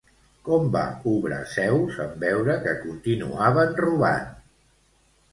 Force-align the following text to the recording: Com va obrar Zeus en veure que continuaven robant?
Com 0.45 0.69
va 0.75 0.81
obrar 1.09 1.41
Zeus 1.55 1.99
en 2.05 2.15
veure 2.23 2.55
que 2.63 2.73
continuaven 2.85 3.77
robant? 3.83 4.33